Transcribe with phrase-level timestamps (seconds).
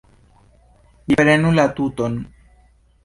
[1.11, 2.17] Vi prenu la tuton.